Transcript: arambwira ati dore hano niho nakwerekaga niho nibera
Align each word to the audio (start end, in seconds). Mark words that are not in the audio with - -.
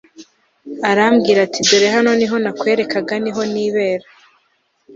arambwira 0.89 1.39
ati 1.47 1.59
dore 1.67 1.87
hano 1.95 2.11
niho 2.19 2.35
nakwerekaga 2.43 3.15
niho 3.23 3.41
nibera 3.51 4.07